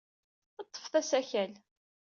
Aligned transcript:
Ḍḍfet 0.65 0.93
asakal. 1.01 1.51